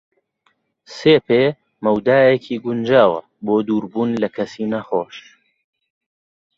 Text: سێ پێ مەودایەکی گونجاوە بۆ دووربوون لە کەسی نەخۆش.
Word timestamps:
سێ 0.95 1.15
پێ 1.27 1.43
مەودایەکی 1.85 2.61
گونجاوە 2.65 3.19
بۆ 3.45 3.55
دووربوون 3.67 4.11
لە 4.21 4.29
کەسی 4.35 4.65
نەخۆش. 4.73 5.17